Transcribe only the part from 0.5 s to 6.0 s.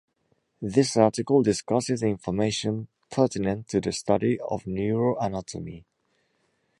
This article discusses information pertinent to the "study" of neuroanatomy.